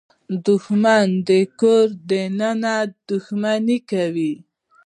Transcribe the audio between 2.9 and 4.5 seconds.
دښمني کوي